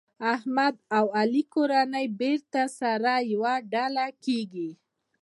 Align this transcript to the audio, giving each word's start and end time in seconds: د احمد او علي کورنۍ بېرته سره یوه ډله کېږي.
د 0.03 0.03
احمد 0.35 0.75
او 0.97 1.05
علي 1.19 1.43
کورنۍ 1.53 2.05
بېرته 2.19 2.61
سره 2.79 3.13
یوه 3.33 3.53
ډله 3.73 4.05
کېږي. 4.25 4.69